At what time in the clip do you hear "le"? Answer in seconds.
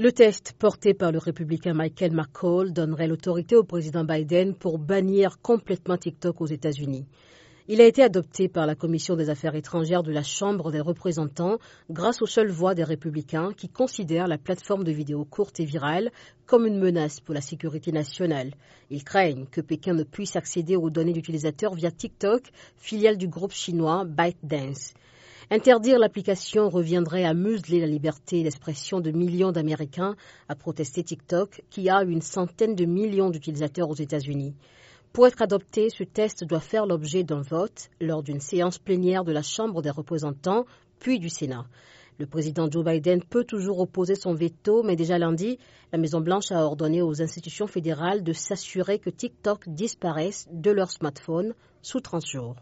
0.00-0.12, 1.10-1.18, 42.18-42.26